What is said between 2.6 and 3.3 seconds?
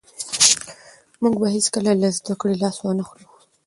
لاس ونه اخلو.